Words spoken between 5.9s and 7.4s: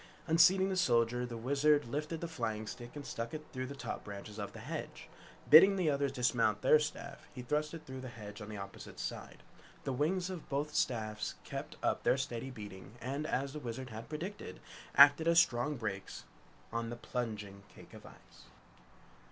others dismount from their staff,